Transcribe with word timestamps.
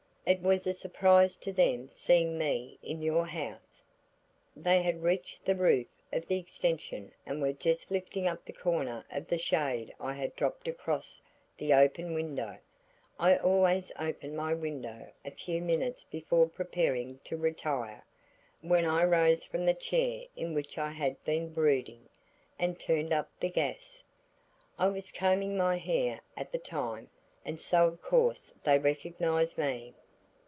It 0.23 0.41
was 0.43 0.65
a 0.65 0.73
surprise 0.73 1.35
to 1.37 1.51
them 1.51 1.89
seeing 1.89 2.37
me 2.37 2.77
in 2.83 3.01
your 3.01 3.25
house. 3.25 3.83
They 4.55 4.81
had 4.81 5.01
reached 5.03 5.43
the 5.43 5.55
roof 5.55 5.87
of 6.13 6.27
the 6.27 6.37
extension 6.37 7.11
and 7.25 7.41
were 7.41 7.51
just 7.51 7.91
lifting 7.91 8.27
up 8.27 8.45
the 8.45 8.53
corner 8.53 9.03
of 9.11 9.27
the 9.27 9.39
shade 9.39 9.91
I 9.99 10.13
had 10.13 10.35
dropped 10.37 10.67
across 10.69 11.19
the 11.57 11.73
open 11.73 12.13
window 12.13 12.59
I 13.19 13.35
always 13.35 13.91
open 13.99 14.33
my 14.35 14.53
window 14.53 15.11
a 15.25 15.31
few 15.31 15.59
minutes 15.59 16.05
before 16.05 16.47
preparing 16.47 17.17
to 17.25 17.35
retire 17.35 18.05
when 18.61 18.85
I 18.85 19.03
rose 19.03 19.43
from 19.43 19.65
the 19.65 19.73
chair 19.73 20.23
in 20.37 20.53
which 20.53 20.77
I 20.77 20.91
had 20.91 21.21
been 21.25 21.51
brooding, 21.51 22.07
and 22.59 22.79
turned 22.79 23.11
up 23.11 23.27
the 23.39 23.49
gas. 23.49 24.03
I 24.79 24.87
was 24.87 25.11
combing 25.11 25.57
my 25.57 25.75
hair 25.77 26.21
at 26.37 26.51
the 26.53 26.59
time 26.59 27.09
and 27.43 27.59
so 27.59 27.87
of 27.87 28.01
course 28.01 28.53
they 28.63 28.79
recognized 28.79 29.57
me. 29.57 29.93